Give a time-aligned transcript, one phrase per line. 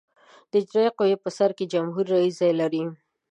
[0.51, 2.83] د اجرائیه قوې په سر کې جمهور رئیس ځای لري.